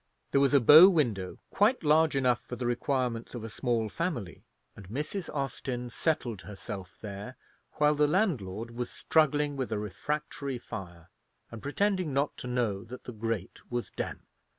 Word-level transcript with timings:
There 0.31 0.41
was 0.41 0.55
a 0.55 0.59
bow 0.59 0.89
window 0.89 1.37
quite 1.51 1.83
large 1.83 2.15
enough 2.15 2.41
for 2.41 2.55
the 2.55 2.65
requirements 2.65 3.35
of 3.35 3.43
a 3.43 3.49
small 3.51 3.87
family, 3.87 4.43
and 4.75 4.89
Mrs. 4.89 5.29
Austin 5.31 5.91
settled 5.91 6.41
herself 6.41 6.97
there, 7.01 7.37
while 7.73 7.93
the 7.93 8.07
landlord 8.07 8.71
was 8.71 8.89
struggling 8.89 9.55
with 9.55 9.71
a 9.71 9.77
refractory 9.77 10.57
fire, 10.57 11.11
and 11.51 11.61
pretending 11.61 12.13
not 12.13 12.35
to 12.37 12.47
know 12.47 12.83
that 12.85 13.03
the 13.03 13.13
grate 13.13 13.59
was 13.69 13.91
damp. 13.91 14.23